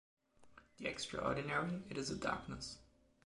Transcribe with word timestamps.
The 0.79 0.87
extraordinary, 0.87 1.83
it 1.91 1.95
is 1.99 2.09
a 2.09 2.15
darkness. 2.15 2.79